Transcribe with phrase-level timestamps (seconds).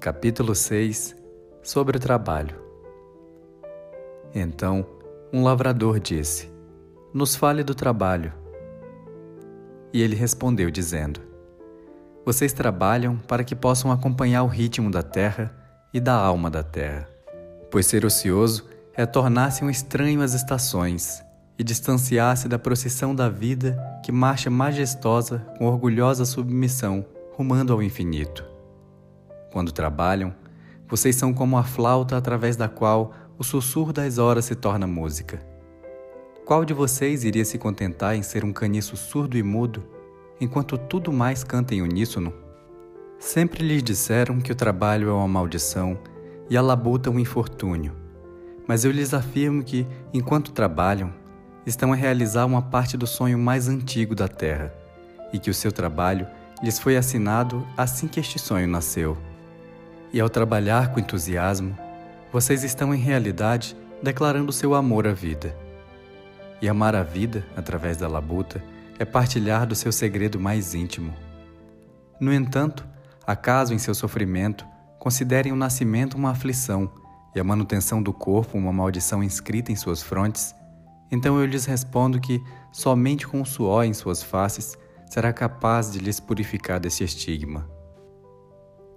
[0.00, 1.14] Capítulo 6
[1.62, 2.56] Sobre o trabalho.
[4.34, 4.86] Então,
[5.30, 6.50] um lavrador disse:
[7.12, 8.32] Nos fale do trabalho.
[9.92, 11.20] E ele respondeu, dizendo:
[12.24, 15.54] Vocês trabalham para que possam acompanhar o ritmo da terra
[15.92, 17.06] e da alma da terra.
[17.70, 21.22] Pois ser ocioso é tornar-se um estranho às estações
[21.58, 27.04] e distanciar-se da procissão da vida que marcha majestosa com orgulhosa submissão
[27.36, 28.49] rumando ao infinito.
[29.50, 30.34] Quando trabalham,
[30.88, 35.40] vocês são como a flauta através da qual o sussurro das horas se torna música.
[36.44, 39.84] Qual de vocês iria se contentar em ser um caniço surdo e mudo,
[40.40, 42.34] enquanto tudo mais canta em uníssono?
[43.18, 45.98] Sempre lhes disseram que o trabalho é uma maldição
[46.48, 47.94] e a labuta um infortúnio.
[48.66, 51.12] Mas eu lhes afirmo que, enquanto trabalham,
[51.64, 54.72] estão a realizar uma parte do sonho mais antigo da Terra,
[55.32, 56.26] e que o seu trabalho
[56.62, 59.16] lhes foi assinado assim que este sonho nasceu.
[60.12, 61.76] E ao trabalhar com entusiasmo,
[62.32, 65.56] vocês estão em realidade declarando seu amor à vida.
[66.60, 68.62] E amar a vida, através da labuta,
[68.98, 71.14] é partilhar do seu segredo mais íntimo.
[72.20, 72.86] No entanto,
[73.26, 74.66] acaso em seu sofrimento
[74.98, 76.90] considerem o nascimento uma aflição
[77.34, 80.54] e a manutenção do corpo uma maldição inscrita em suas frontes,
[81.10, 84.76] então eu lhes respondo que somente com o suor em suas faces
[85.06, 87.79] será capaz de lhes purificar desse estigma.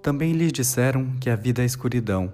[0.04, 2.34] Também lhes disseram que a vida é escuridão,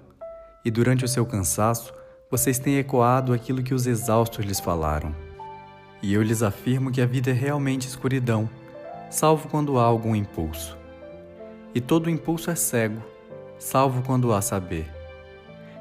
[0.64, 1.94] e durante o seu cansaço
[2.28, 5.14] vocês têm ecoado aquilo que os exaustos lhes falaram.
[6.02, 8.50] E eu lhes afirmo que a vida é realmente escuridão,
[9.08, 10.76] salvo quando há algum impulso.
[11.72, 13.00] E todo impulso é cego,
[13.56, 14.92] salvo quando há saber.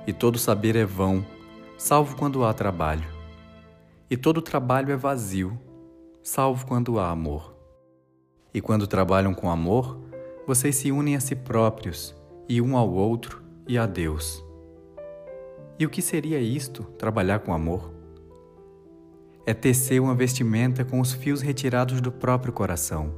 [0.05, 1.25] E todo saber é vão,
[1.75, 3.07] salvo quando há trabalho.
[4.11, 5.59] E todo trabalho é vazio,
[6.21, 7.55] salvo quando há amor.
[8.53, 10.08] E quando trabalham com amor,
[10.49, 12.15] vocês se unem a si próprios,
[12.47, 14.43] e um ao outro e a Deus.
[15.77, 17.93] E o que seria isto, trabalhar com amor?
[19.45, 23.13] É tecer uma vestimenta com os fios retirados do próprio coração,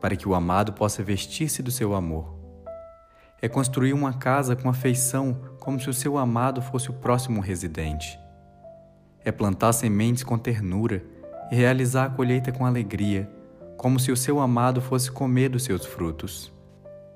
[0.00, 2.38] para que o amado possa vestir-se do seu amor.
[3.42, 8.16] É construir uma casa com afeição como se o seu amado fosse o próximo residente
[9.24, 11.04] é plantar sementes com ternura
[11.50, 13.30] e realizar a colheita com alegria,
[13.76, 16.52] como se o seu amado fosse comer dos seus frutos.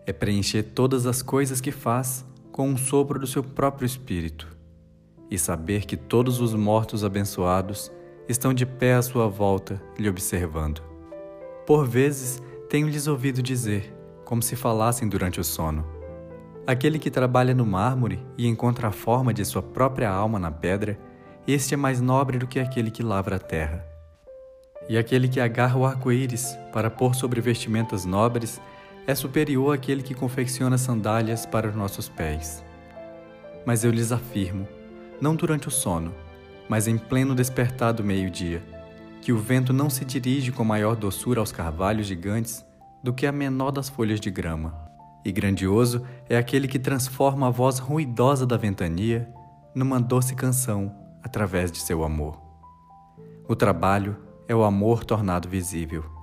[0.06, 4.48] É preencher todas as coisas que faz com um sopro do seu próprio espírito
[5.30, 7.90] e saber que todos os mortos abençoados
[8.28, 10.82] estão de pé à sua volta, lhe observando.
[11.66, 13.94] Por vezes, tenho-lhes ouvido dizer,
[14.24, 15.86] como se falassem durante o sono:
[16.66, 20.98] Aquele que trabalha no mármore e encontra a forma de sua própria alma na pedra
[21.46, 23.84] este é mais nobre do que aquele que lavra a terra.
[24.88, 28.60] E aquele que agarra o arco-íris para pôr sobre vestimentas nobres
[29.06, 32.64] é superior àquele que confecciona sandálias para os nossos pés.
[33.66, 34.66] Mas eu lhes afirmo,
[35.20, 36.14] não durante o sono,
[36.68, 38.62] mas em pleno despertar do meio-dia,
[39.20, 42.64] que o vento não se dirige com maior doçura aos carvalhos gigantes
[43.02, 44.74] do que a menor das folhas de grama.
[45.24, 49.28] E grandioso é aquele que transforma a voz ruidosa da ventania
[49.74, 52.38] numa doce canção através de seu amor.
[53.48, 54.16] O trabalho
[54.46, 56.13] é o amor tornado visível.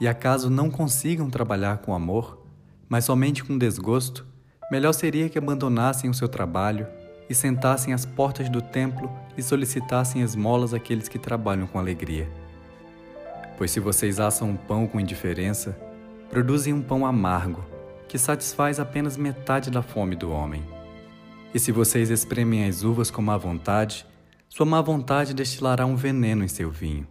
[0.00, 2.46] E acaso não consigam trabalhar com amor,
[2.88, 4.26] mas somente com desgosto,
[4.70, 6.86] melhor seria que abandonassem o seu trabalho
[7.28, 12.30] e sentassem às portas do templo e solicitassem esmolas àqueles que trabalham com alegria.
[13.56, 15.76] Pois se vocês assam um pão com indiferença,
[16.28, 17.64] produzem um pão amargo,
[18.06, 20.62] que satisfaz apenas metade da fome do homem.
[21.54, 24.06] E se vocês espremem as uvas com má vontade,
[24.48, 27.06] sua má vontade destilará um veneno em seu vinho.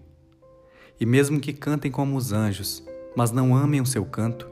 [1.00, 2.84] E mesmo que cantem como os anjos,
[3.16, 4.50] mas não amem o seu canto,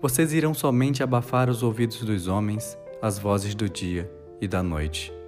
[0.00, 4.10] vocês irão somente abafar os ouvidos dos homens as vozes do dia
[4.40, 5.19] e da noite.